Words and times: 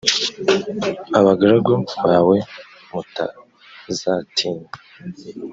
abagaragu 1.17 1.75
bawe 2.05 2.37
mutazatinya 2.89 4.69